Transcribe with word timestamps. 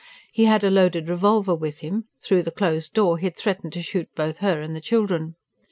He 0.31 0.45
had 0.45 0.63
a 0.63 0.71
loaded 0.71 1.07
revolver 1.09 1.53
with 1.53 1.81
him; 1.81 2.05
through 2.23 2.41
the 2.41 2.49
closed 2.49 2.95
door 2.95 3.19
he 3.19 3.27
had 3.27 3.37
threatened 3.37 3.73
to 3.73 3.83
shoot 3.83 4.09
both 4.15 4.39
her 4.39 4.59
and 4.59 4.75
the 4.75 4.81
children. 4.81 5.35